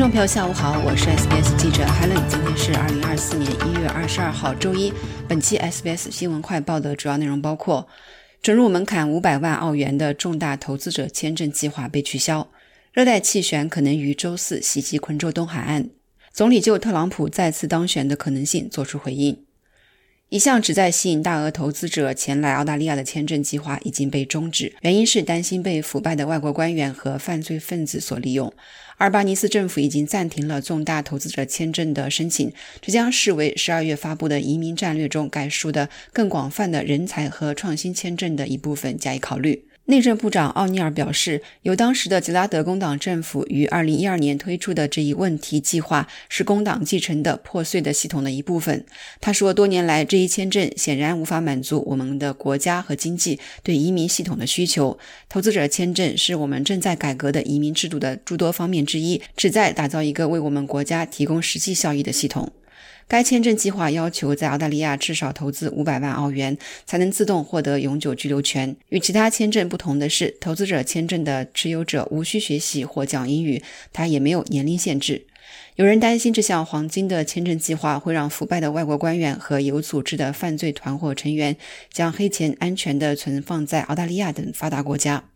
[0.00, 2.26] 众朋友，下午好，我是 SBS 记者 Helen。
[2.26, 4.90] 今天是二零二四年一月二十二号，周一。
[5.28, 7.86] 本期 SBS 新闻快报的主要内容包括：
[8.40, 12.46] 准入门槛五百万澳元的重大投资者签证计划被取消；
[12.94, 15.90] 热带气旋可能于周四袭击昆州东海岸；
[16.32, 19.44] 总理就特朗普再次当选的可能性作出回应。
[20.30, 28.46] 一项旨在吸引大额投资者前来澳大利亚的签证计划已经被终止，原因是担心被腐败的外国官员和犯罪分子所利用。
[28.98, 39.64] 阿尔巴尼斯政府已经暂停了重大投资者签证的申请，这将视为十二月发布的移民战略中概述的更广泛的人才和创新签证的一部分加以考虑。
[39.90, 48.86] 内政部长奥尼尔表示，由当时的吉拉德工党政府于2012年推出的这一问题计划是工党继承的破碎的系统的一部分。
[49.20, 54.96] 他说，多年来这一签证显然无法满足我们的国家和经济对移民系统的需求。
[55.28, 62.52] 投资者签证是我们正在改革的移民制度的诸多方面之一，旨在打造一个为我们国家提供实际效益的系统。
[63.08, 66.56] 该签证计划要求在澳大利亚至少投资五百万澳元，
[66.86, 68.76] 才能自动获得永久居留权。
[68.90, 75.26] 与其他签证不同的是，投资者签证的持有者无需学习或讲英语，它也没有年龄限制。
[75.76, 81.56] 有人担心这项黄金的签证计划会让腐败的外国官员和有组织的犯罪团伙成员
[81.92, 85.29] 将黑钱安全地存放在澳大利亚等发达国家。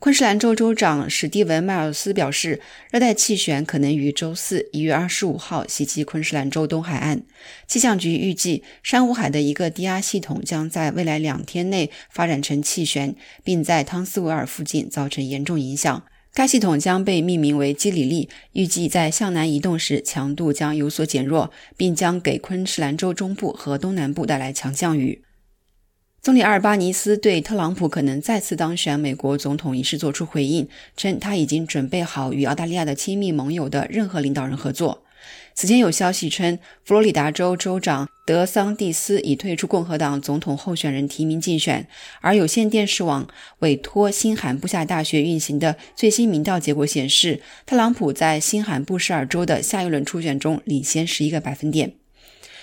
[0.00, 2.58] 昆士兰州州长史蒂文·迈尔斯表示，
[2.90, 7.20] 热带气旋可能于周四一月二十五号袭击昆士兰州东海岸。
[7.68, 16.02] 气象局预计，珊瑚海的一个低压系统将在未来两天内发展成气旋，并在汤斯维尔附近造成严重影响。
[16.32, 25.20] 该系统将被命名为基里利，预计在向南移动时强度将有所减弱，并将给昆士兰州中部和东南部带来强降雨。
[26.22, 35.02] 总理阿尔巴尼斯对特朗普可能再次当选美国总统一事作出回应，称他已经准备好与澳大利亚的亲密盟友的任何领导人合作。
[35.54, 41.88] 此前有消息称，佛罗里达州州长德桑蒂斯已退出共和党总统候选人提名竞选，
[42.20, 43.26] 而有线电视网
[43.60, 51.99] 委托新罕布夏大学运行的最新民调结果显示，特朗普在新罕布什尔州的下一轮初选中领先十一个百分点。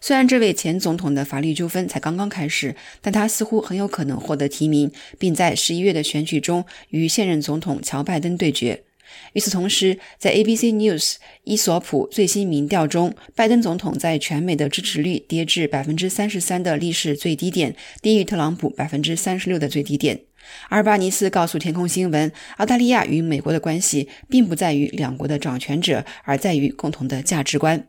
[0.00, 8.82] 虽然这位前总统的法律纠纷才刚刚开始，但他似乎很有可能获得提名，并在十一月的选举中与现任总统乔拜登对决。
[9.32, 20.20] 与此同时，在 ABC News 伊索普最新民调中，拜登总统在全美的支持率跌至百分之三十三的历史最低点，低于特朗普百分之三十六的最低点。
[20.68, 27.88] 阿尔巴尼斯告诉天空新闻，澳大利亚与美国的关系并不在于两国的掌权者，而在于共同的价值观。